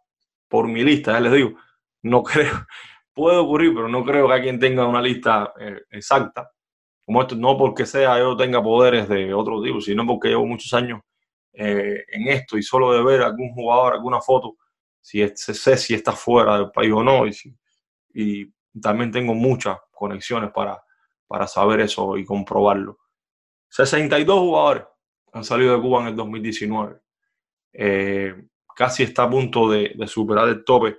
[0.47, 1.53] por mi lista, ya les digo,
[2.03, 2.65] no creo,
[3.13, 6.51] puede ocurrir, pero no creo que alguien tenga una lista eh, exacta.
[7.05, 10.73] Como esto, no porque sea yo tenga poderes de otro tipo, sino porque llevo muchos
[10.73, 11.01] años
[11.53, 14.55] eh, en esto y solo de ver algún jugador, alguna foto,
[15.01, 17.27] si sé si está fuera del país o no.
[17.27, 17.33] Y,
[18.13, 20.81] y también tengo muchas conexiones para,
[21.27, 22.99] para saber eso y comprobarlo.
[23.69, 24.83] 62 jugadores
[25.33, 26.99] han salido de Cuba en el 2019.
[27.73, 28.35] Eh,
[28.75, 30.97] casi está a punto de, superar el tope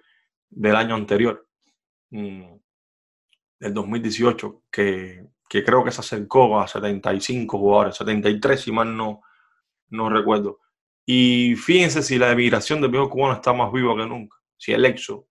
[0.48, 1.46] del año anterior,
[2.12, 2.54] mm,
[3.60, 9.22] del 2018, que, que, creo que se acercó a 75 jugadores, 73 si mal no,
[9.88, 10.60] no recuerdo.
[11.04, 14.84] Y fíjense si la emigración del viejo cubano está más viva que nunca, si el
[14.84, 15.26] exo,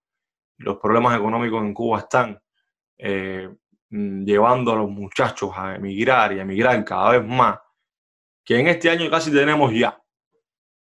[0.57, 2.39] los problemas económicos en Cuba están
[2.97, 3.49] eh,
[3.89, 7.59] mm, llevando a los muchachos a emigrar y a emigrar cada vez más,
[8.43, 9.97] que en este año casi tenemos ya.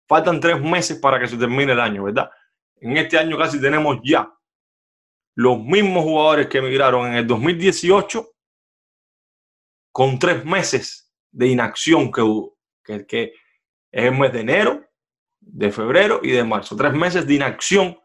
[0.08, 2.30] Faltan tres meses para que se termine el año, ¿verdad?
[2.76, 4.32] En este año casi tenemos ya
[5.40, 8.28] los mismos jugadores que emigraron en el 2018
[9.90, 13.32] con tres meses de inacción que hubo, que, es
[13.90, 14.84] el mes de enero,
[15.40, 16.76] de febrero y de marzo.
[16.76, 17.98] Tres meses de inacción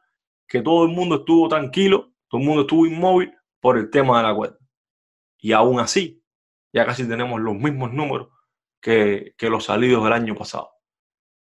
[0.47, 4.27] que todo el mundo estuvo tranquilo, todo el mundo estuvo inmóvil por el tema de
[4.29, 4.59] la cuenta.
[5.37, 6.23] Y aún así,
[6.71, 8.29] ya casi tenemos los mismos números
[8.79, 10.69] que, que los salidos del año pasado.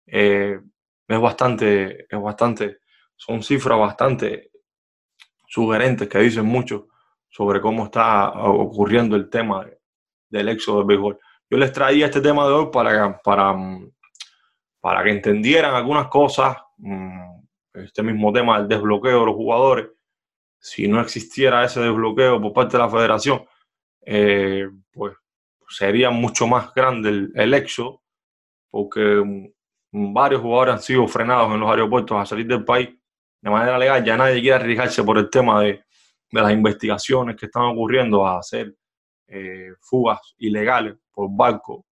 [0.08, 0.60] Eh,
[1.08, 2.80] es bastante, es bastante,
[3.16, 4.53] son cifras bastante
[5.54, 6.88] sugerentes que dicen mucho
[7.30, 9.68] sobre cómo está ocurriendo el tema
[10.28, 11.20] del éxodo del béisbol.
[11.48, 13.56] Yo les traía este tema de hoy para, para,
[14.82, 17.36] para que entendieran algunas cosas, mm,
[17.76, 19.90] este mismo tema del desbloqueo de los jugadores,
[20.60, 23.46] si no existiera ese desbloqueo por parte de la federación,
[24.08, 25.14] eh, pues
[25.70, 28.02] sería mucho más grande el, el éxodo,
[28.72, 29.52] porque
[29.92, 32.90] varios jugadores han sido frenados en los aeropuertos a salir del país
[33.44, 34.04] de manera legal.
[34.04, 35.84] Ya nadie quiere arriesgarse por el tema de,
[36.32, 38.74] de las investigaciones que están ocurriendo a hacer
[39.28, 41.86] eh, fugas ilegales por barco,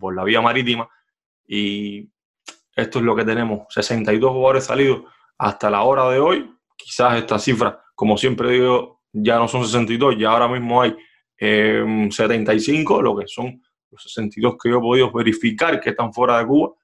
[0.00, 0.88] por la vía marítima.
[1.46, 2.10] Y
[2.74, 5.02] esto es lo que tenemos, 62 jugadores salidos
[5.38, 6.50] hasta la hora de hoy.
[6.76, 10.94] Quizás esta cifra como siempre digo, ya no son 62, ya ahora mismo hay
[11.38, 16.38] 75, em, lo que son los 62 que yo he podido verificar que están fuera
[16.38, 16.74] de Cuba.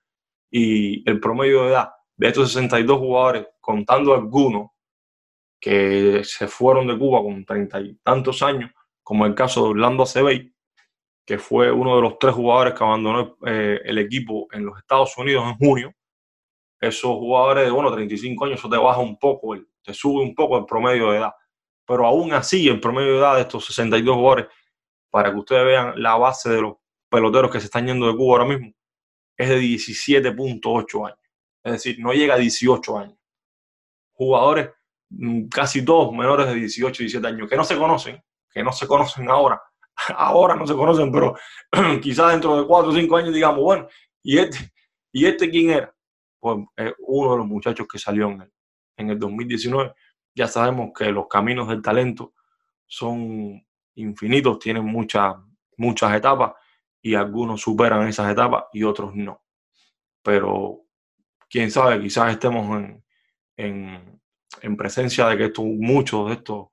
[0.50, 1.90] Y el promedio de edad
[2.22, 4.70] de estos 62 jugadores, contando algunos
[5.60, 8.70] que se fueron de Cuba con treinta y tantos años,
[9.02, 10.54] como el caso de Orlando Acebey,
[11.26, 15.16] que fue uno de los tres jugadores que abandonó eh, el equipo en los Estados
[15.18, 15.92] Unidos en junio.
[16.80, 20.58] Esos jugadores de, bueno, 35 años, eso te baja un poco te sube un poco
[20.58, 21.32] el promedio de edad.
[21.84, 24.46] Pero aún así, el promedio de edad de estos 62 jugadores,
[25.10, 26.74] para que ustedes vean la base de los
[27.08, 28.72] peloteros que se están yendo de Cuba ahora mismo,
[29.36, 31.21] es de 17.8 años.
[31.64, 33.18] Es decir, no llega a 18 años.
[34.12, 34.70] Jugadores
[35.10, 38.72] mm, casi todos menores de 18 y 17 años, que no se conocen, que no
[38.72, 39.60] se conocen ahora.
[40.16, 41.36] Ahora no se conocen, pero
[42.02, 43.86] quizás dentro de 4 o 5 años digamos, bueno,
[44.22, 44.72] ¿y este,
[45.12, 45.94] ¿y este quién era?
[46.40, 46.58] Pues
[46.98, 48.52] uno de los muchachos que salió en el,
[48.96, 49.92] en el 2019,
[50.34, 52.32] ya sabemos que los caminos del talento
[52.86, 55.34] son infinitos, tienen muchas,
[55.76, 56.54] muchas etapas
[57.00, 59.42] y algunos superan esas etapas y otros no.
[60.22, 60.81] Pero
[61.52, 63.04] quién sabe, quizás estemos en,
[63.58, 64.20] en,
[64.62, 66.68] en presencia de que estos, muchos de estos,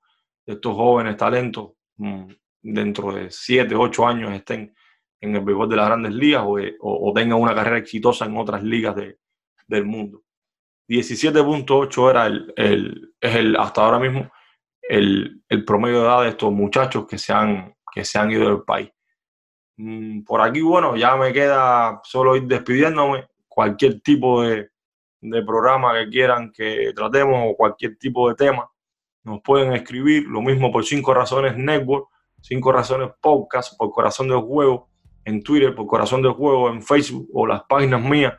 [0.46, 4.74] estos jóvenes talentos mm, dentro de 7, 8 años estén
[5.20, 8.62] en el béisbol de las grandes ligas o, o, tengan una carrera exitosa en otras
[8.62, 9.18] ligas de,
[9.68, 10.22] del mundo.
[10.88, 14.30] 17.8 era el, el, es el, hasta ahora mismo
[14.80, 18.48] el, el, promedio de edad de estos muchachos que se han, que se han ido
[18.48, 18.90] del país.
[19.76, 23.28] Mm, por aquí, bueno, ya me queda solo ir despidiéndome.
[23.50, 24.70] Cualquier tipo de,
[25.20, 28.70] de programa que quieran que tratemos o cualquier tipo de tema,
[29.24, 30.24] nos pueden escribir.
[30.26, 32.08] Lo mismo por Cinco Razones Network,
[32.40, 34.88] Cinco Razones Podcast, por Corazón del Juego
[35.24, 38.34] en Twitter, por Corazón del Juego en Facebook o las páginas mías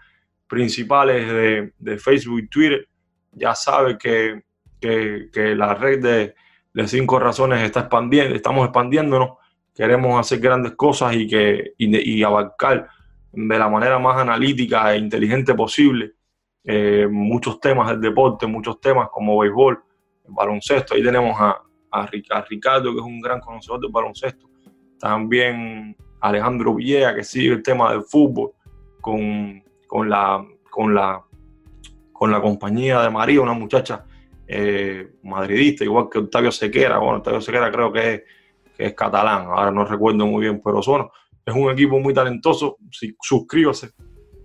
[0.48, 2.88] principales de, de Facebook y Twitter.
[3.34, 4.42] Ya sabe que,
[4.80, 6.36] que, la red de,
[6.74, 9.38] de, Cinco Razones está expandiendo, estamos expandiéndonos.
[9.74, 12.90] Queremos hacer grandes cosas y, que, y abarcar
[13.34, 16.14] de la manera más analítica e inteligente posible
[16.64, 19.84] eh, muchos temas del deporte, muchos temas como béisbol,
[20.28, 20.94] baloncesto.
[20.94, 24.48] Ahí tenemos a, a, Ricardo, que es un gran conocedor del baloncesto.
[25.00, 28.52] También Alejandro Villegas, que sigue el tema del fútbol
[29.00, 31.24] con, con, la, con, la,
[32.14, 34.06] con la compañía de María, una muchacha
[34.48, 37.00] eh, madridista, igual que Octavio Sequera.
[37.00, 38.24] Bueno, Octavio Sequera creo que es,
[38.78, 41.10] que es catalán, ahora no recuerdo muy bien, pero son,
[41.46, 42.78] es un equipo muy talentoso.
[42.92, 43.92] Si, suscríbase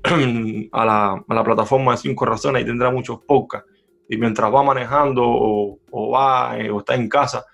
[0.73, 3.71] a la, a la, plataforma de Cinco Razones y tendrá muchos podcasts.
[4.09, 7.45] Y mientras va manejando o, o va eh, o está en casa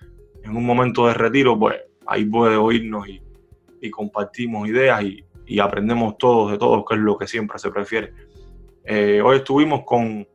[0.43, 1.75] en un momento de retiro, pues
[2.05, 3.21] ahí puede oírnos y,
[3.81, 7.71] y compartimos ideas y, y, aprendemos todos de todos, que es lo que siempre se
[7.71, 8.13] prefiere.
[8.85, 10.27] Eh, hoy estuvimos con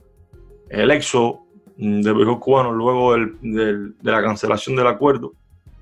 [0.70, 1.44] el exo
[1.76, 5.34] de béisbol cubano luego del, del, de la cancelación del acuerdo.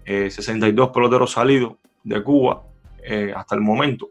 [0.05, 1.75] Eh, 62 peloteros salidos
[2.05, 2.66] de Cuba
[3.07, 4.11] eh, hasta el momento.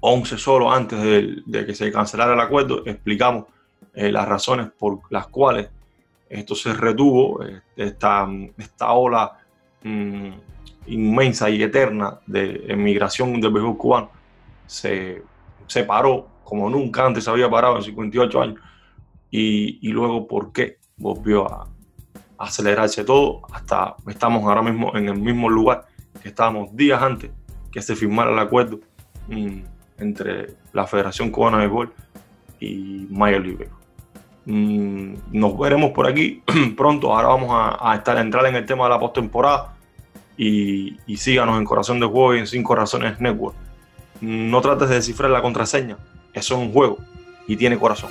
[0.00, 3.46] 11 solo antes de, de, que se cancelara el acuerdo, explicamos
[3.94, 5.68] eh, las razones por las cuales
[6.28, 9.38] esto se retuvo, eh, esta, esta ola
[9.82, 10.30] mmm,
[10.86, 14.10] inmensa y eterna de emigración del béisbol cubano
[14.66, 15.22] se,
[15.66, 18.60] se, paró como nunca antes había parado en 58 años.
[19.30, 21.68] Y, y luego por qué volvió a
[22.38, 23.42] acelerarse todo.
[23.52, 25.86] Hasta estamos ahora mismo en el mismo lugar
[26.22, 27.30] que estábamos días antes
[27.70, 28.80] que se firmara el acuerdo.
[29.98, 31.92] Entre la Federación Cubana de Béisbol
[32.58, 33.68] y Major League
[34.46, 36.42] mm, Nos veremos por aquí
[36.76, 37.14] pronto.
[37.14, 39.76] Ahora vamos a, estar a entrar en el tema de la postemporada
[40.36, 43.56] y, y síganos en Corazón de Juego y en Cinco Razones Network.
[44.20, 45.96] No trates de descifrar la contraseña.
[46.32, 46.98] Eso es un juego
[47.46, 48.10] y tiene corazón.